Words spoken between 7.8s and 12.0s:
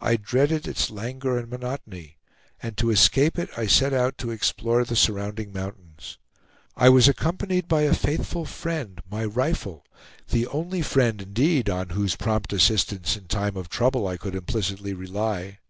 a faithful friend, my rifle, the only friend indeed on